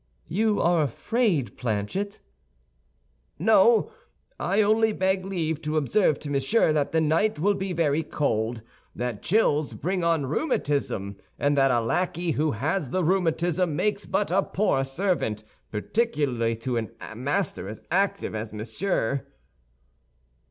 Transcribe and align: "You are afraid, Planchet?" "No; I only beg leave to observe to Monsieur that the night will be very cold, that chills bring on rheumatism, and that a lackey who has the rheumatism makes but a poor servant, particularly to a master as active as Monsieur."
"You 0.29 0.59
are 0.59 0.81
afraid, 0.81 1.55
Planchet?" 1.57 2.21
"No; 3.37 3.91
I 4.39 4.59
only 4.63 4.93
beg 4.93 5.23
leave 5.23 5.61
to 5.61 5.77
observe 5.77 6.17
to 6.21 6.31
Monsieur 6.31 6.73
that 6.73 6.91
the 6.91 6.99
night 6.99 7.37
will 7.37 7.53
be 7.53 7.71
very 7.71 8.01
cold, 8.01 8.63
that 8.95 9.21
chills 9.21 9.75
bring 9.75 10.03
on 10.03 10.25
rheumatism, 10.25 11.17
and 11.37 11.55
that 11.55 11.69
a 11.69 11.81
lackey 11.81 12.31
who 12.31 12.49
has 12.53 12.89
the 12.89 13.03
rheumatism 13.03 13.75
makes 13.75 14.07
but 14.07 14.31
a 14.31 14.41
poor 14.41 14.83
servant, 14.83 15.43
particularly 15.71 16.55
to 16.55 16.77
a 16.79 17.15
master 17.15 17.67
as 17.69 17.79
active 17.91 18.33
as 18.33 18.51
Monsieur." 18.51 19.27